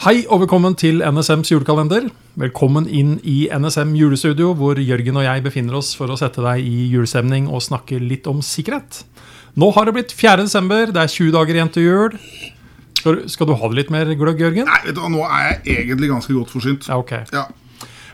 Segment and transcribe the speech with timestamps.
[0.00, 2.06] Hei og velkommen til NSMs julekalender.
[2.40, 6.62] Velkommen inn i NSM julestudio, hvor Jørgen og jeg befinner oss for å sette deg
[6.64, 9.02] i julestemning og snakke litt om sikkerhet.
[9.60, 10.46] Nå har det blitt 4.
[10.46, 12.16] desember, det er 20 dager igjen til jul.
[13.00, 14.68] Skal, du- skal du ha det litt mer gløgg, Jørgen?
[14.70, 16.88] Nei, vet du, hva, Nå er jeg egentlig ganske godt forsynt.
[16.88, 17.12] Ja, ok.
[17.32, 17.44] Ja.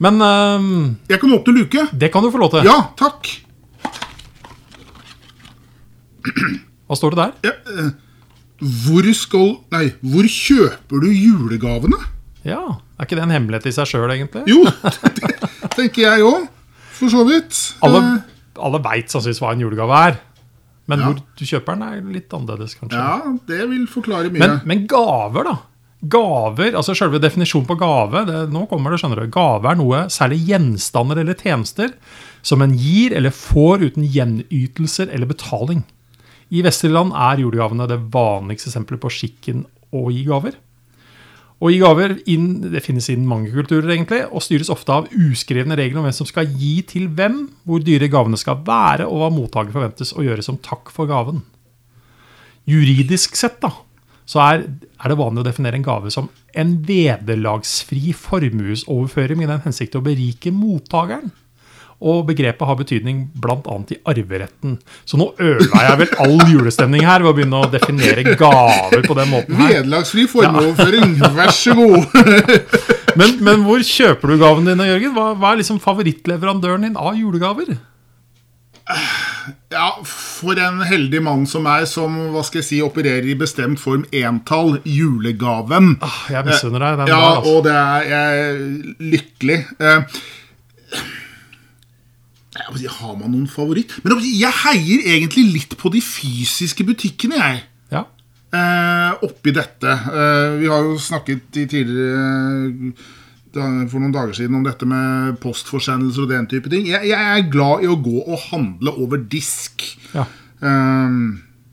[0.00, 1.86] Men øhm, Jeg kan åpne luke.
[1.92, 2.64] det kan du få lov til.
[2.64, 3.28] Ja, takk.
[6.88, 7.32] Hva står det der?
[7.44, 7.52] Ja,
[7.84, 7.90] eh,
[8.60, 11.96] hvor skal Nei, hvor kjøper du julegavene?
[12.44, 12.60] Ja,
[13.00, 14.42] Er ikke det en hemmelighet i seg sjøl, egentlig?
[14.48, 16.48] Jo, det tenker jeg òg.
[16.96, 17.56] For så vidt.
[17.84, 20.18] Alle, Eh, alle veit sannsynligvis hva en julegave er.
[20.90, 21.06] Men Ja.
[21.06, 22.98] hvor du kjøper den, er litt annerledes, kanskje.
[22.98, 24.38] Ja, det vil forklare mye.
[24.40, 25.56] Men, men gaver, da?
[26.08, 29.30] Gaver, altså Selve definisjonen på gave det, Nå kommer det, skjønner du.
[29.32, 31.92] Gave er noe, særlig gjenstander eller tjenester,
[32.42, 35.84] som en gir eller får uten gjenytelser eller betaling.
[36.50, 39.62] I vestlige land er julegavene det vanligste eksempelet på skikken
[39.94, 40.56] å gi gaver.
[41.60, 45.76] Å gi gaver inn, det finnes innen mange kulturer egentlig, og styres ofte av uskrevne
[45.76, 49.28] regler om hvem som skal gi til hvem, hvor dyre gavene skal være, og hva
[49.34, 51.42] mottaker forventes å gjøre som takk for gaven.
[52.70, 53.74] Juridisk sett da,
[54.30, 54.64] så er,
[54.96, 60.04] er det vanlig å definere en gave som en vederlagsfri formuesoverføring i den hensikt å
[60.04, 61.28] berike mottakeren.
[62.00, 63.74] Og begrepet har betydning bl.a.
[63.92, 64.78] i arveretten.
[65.04, 69.16] Så nå ødela jeg vel all julestemning her ved å begynne å definere gaver på
[69.18, 69.74] den måten her.
[69.82, 72.08] Vederlagsfri formueoverføring, vær så god.
[73.18, 75.10] Men, men hvor kjøper du gavene dine, Jørgen?
[75.16, 77.72] Hva, hva er liksom favorittleverandøren din av julegaver?
[79.70, 83.82] Ja, For en heldig mann som meg, som hva skal jeg si, opererer i bestemt
[83.82, 85.96] form entall, julegaven.
[86.02, 87.36] Ah, Jeg misunner deg den Ja, der.
[87.36, 87.54] Altså.
[87.56, 89.58] og det er jeg lykkelig.
[89.78, 90.20] Eh,
[92.68, 93.92] jeg si, Har man noen favoritt?
[94.04, 97.62] Men jeg heier egentlig litt på de fysiske butikkene, jeg.
[97.92, 98.04] Ja.
[98.52, 99.86] Eh, oppi dette.
[99.90, 102.92] Eh, vi har jo snakket i tidligere
[103.90, 106.86] for noen dager siden om dette med postforsendelser og den type ting.
[106.86, 109.82] Jeg, jeg er glad i å gå og handle over disk.
[110.14, 110.26] Ja.
[110.62, 111.16] Eh,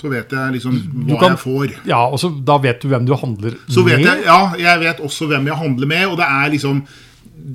[0.00, 1.74] så vet jeg liksom hva kan- jeg får.
[1.86, 4.06] ja, og så Da vet du hvem du handler Så vet med.
[4.06, 6.82] jeg, ja, jeg vet også hvem jeg handler med, og det er liksom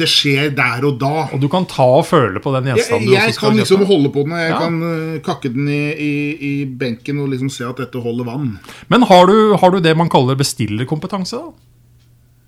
[0.00, 1.26] Det skjer der og da.
[1.34, 3.84] Og du kan ta og føle på den Jeg, gjenstanden du jeg skal kan liksom
[3.90, 4.58] holde på den, og jeg Ja.
[4.64, 6.14] kan uh, kakke den i, i,
[6.48, 8.58] i benken og liksom se at dette holder vann.
[8.88, 11.36] Men har du, har du det man kaller bestillerkompetanse?
[11.36, 11.52] da?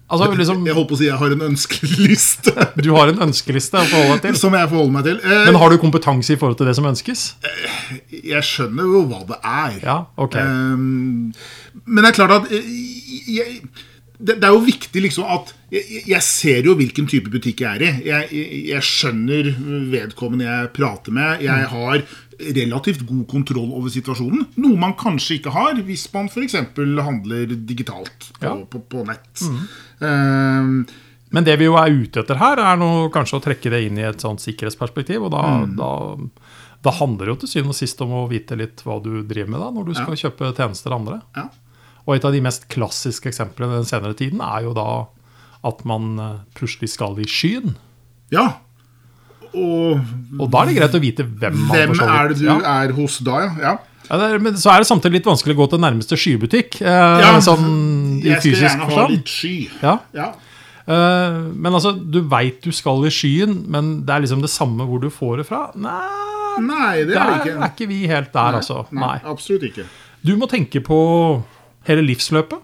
[0.06, 2.52] Altså liksom, Jeg holdt på å si jeg har en ønskeliste
[2.84, 4.36] Du har en ønskeliste å forholde deg til.
[4.38, 5.16] som jeg forholder meg til.
[5.18, 7.24] Eh, Men har du kompetanse i forhold til det som ønskes?
[8.14, 9.80] Jeg skjønner jo hva det er.
[9.82, 10.36] Ja, ok.
[10.38, 11.34] Um,
[11.86, 12.70] men det er klart at eh,
[13.34, 13.58] jeg,
[14.18, 17.76] det, det er jo viktig liksom at jeg, jeg ser jo hvilken type butikk jeg
[17.76, 17.90] er i.
[18.06, 19.50] Jeg, jeg, jeg skjønner
[19.92, 21.42] vedkommende jeg prater med.
[21.42, 21.72] Jeg Mm.
[21.72, 22.02] har
[22.54, 24.46] relativt god kontroll over situasjonen.
[24.60, 26.52] Noe man kanskje ikke har hvis man f.eks.
[26.52, 28.54] handler digitalt på, Ja.
[28.54, 28.66] Mm.
[28.72, 29.42] på, på nett.
[30.00, 30.86] Um,
[31.32, 33.98] Men det vi jo er ute etter her, er noe, kanskje å trekke det inn
[33.98, 35.24] i et sånt sikkerhetsperspektiv.
[35.26, 35.76] Og da, Mm.
[35.76, 35.90] da,
[36.86, 39.50] da handler det jo til syvende og sist om å vite litt hva du driver
[39.50, 41.22] med da, når du skal kjøpe tjenester av andre.
[41.36, 41.48] ja.
[42.06, 44.86] Og et av de mest klassiske eksemplene den senere tiden er jo da
[45.66, 47.76] at man eh, plutselig skal i skyen.
[48.34, 48.46] ja.
[49.56, 50.00] Og
[50.42, 52.56] Og da er det greit å vite hvem man hvem er det du ja.
[52.82, 53.52] er hos da, ja?
[53.62, 53.74] ja.
[54.10, 56.76] Ja, er, men så er det samtidig litt vanskelig å gå til nærmeste skybutikk.
[56.82, 59.54] Eh, Ja, sånn i Jeg skal gjerne gjerne ha litt sky.
[59.82, 59.94] Ja.
[60.14, 60.26] Ja.
[60.86, 64.84] Eh, men altså, du veit du skal i skyen, men det er liksom det samme
[64.86, 65.62] hvor du får det fra?
[65.74, 65.96] Nei,
[66.66, 67.70] Nei, det er der det er ikke.
[67.72, 68.84] ikke vi helt der, altså.
[68.94, 69.16] Nei.
[69.24, 69.88] Absolutt ikke.
[70.26, 71.00] Du må tenke på
[71.88, 72.62] hele livsløpet.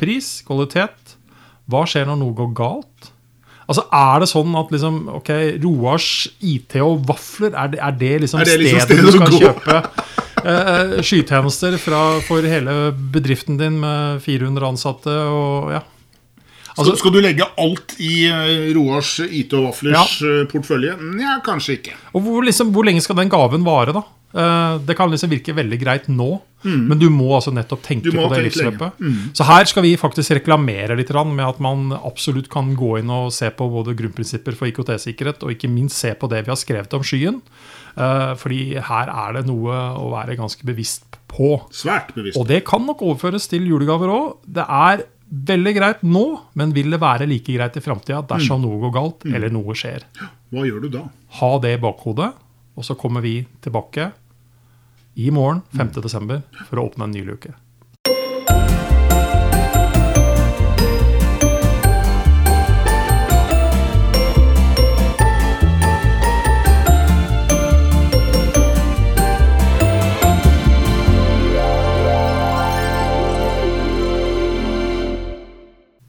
[0.00, 1.16] Pris, kvalitet.
[1.70, 3.12] Hva skjer når noe går galt?
[3.70, 5.30] Altså, Er det sånn at liksom, ok,
[5.62, 6.08] Roars
[6.40, 9.38] IT og vafler, er det, er det liksom Er det liksom stedet, stedet du skal
[9.38, 9.76] kjøpe
[10.42, 12.76] eh, skytjenester fra, for hele
[13.14, 15.82] bedriften din med 400 ansatte og ja.
[16.72, 20.36] Altså, skal, du legge alt i eh, Roars IT og vaflers ja.
[20.48, 20.96] portfølje?
[21.20, 21.96] Nja, kanskje ikke.
[22.16, 24.02] Og hvor, liksom, hvor lenge skal den gaven vare, da?
[24.34, 28.16] Eh, det kan liksom virke veldig greit nå, men du må altså nettopp tenke Mm.
[28.22, 28.72] På det tenke lenge.
[28.78, 28.92] Mm.
[29.02, 29.36] livsløpet.
[29.36, 33.32] Så her skal vi faktisk reklamere litt med at man absolutt kan gå inn og
[33.32, 36.94] se på både grunnprinsipper for IKT-sikkerhet, og ikke minst se på det vi har skrevet
[36.94, 37.40] om skyen.
[37.96, 39.68] Eh, fordi her er det noe
[39.98, 41.60] å være ganske bevisst på.
[41.72, 42.38] Svært bevisst.
[42.38, 44.36] Og det kan nok overføres til julegaver òg.
[44.46, 48.68] Det er veldig greit nå, men vil det være like greit i framtida dersom Mm.
[48.68, 50.02] noe går galt, eller noe skjer?
[50.52, 51.02] Hva gjør du da?
[51.40, 52.32] Ha det i bakhodet,
[52.76, 54.12] og så kommer vi tilbake
[55.14, 56.00] i morgen, 5.
[56.02, 57.52] desember, for å åpne en ny luke.